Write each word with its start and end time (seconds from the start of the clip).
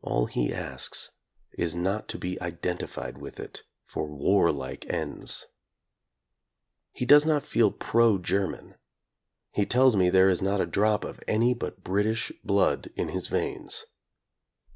All 0.00 0.26
he 0.26 0.52
asks 0.52 1.12
is 1.52 1.76
not 1.76 2.08
to 2.08 2.18
be 2.18 2.36
identified 2.40 3.18
with 3.18 3.38
it 3.38 3.62
for 3.86 4.08
warlike 4.08 4.84
ends. 4.90 5.46
He 6.90 7.06
does 7.06 7.24
not 7.24 7.46
feel 7.46 7.70
pro 7.70 8.18
Ger 8.18 8.48
man. 8.48 8.74
He 9.52 9.64
tells 9.64 9.94
me 9.94 10.10
there 10.10 10.28
is 10.28 10.42
not 10.42 10.60
a 10.60 10.66
drop 10.66 11.04
of 11.04 11.22
any 11.28 11.54
but 11.54 11.84
British 11.84 12.32
blood 12.42 12.90
in 12.96 13.10
his 13.10 13.28
veins. 13.28 13.84